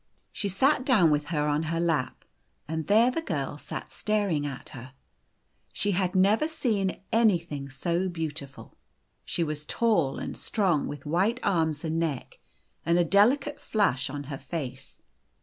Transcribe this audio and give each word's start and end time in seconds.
She 0.31 0.49
sat 0.49 0.83
down 0.83 1.11
with 1.11 1.25
her 1.25 1.47
on 1.47 1.61
her 1.69 1.79
lap, 1.79 2.25
and 2.67 2.87
there 2.87 3.11
the 3.11 3.21
girl 3.21 3.59
sat 3.59 3.91
staring 3.91 4.47
at 4.47 4.69
her. 4.69 4.93
She 5.73 5.91
had 5.91 6.15
never 6.15 6.47
seen 6.47 7.01
anything 7.11 7.69
so 7.69 8.09
beautiful. 8.09 8.73
She 9.25 9.43
was 9.43 9.63
tall 9.63 10.17
and 10.17 10.35
strong 10.35 10.87
with 10.87 11.05
white 11.05 11.39
arms 11.43 11.85
O' 11.85 11.87
and 11.89 11.99
neck, 11.99 12.39
and 12.83 12.97
a 12.97 13.05
delicate 13.05 13.59
flush 13.59 14.09
on 14.09 14.23
her 14.23 14.39
face. 14.39 15.03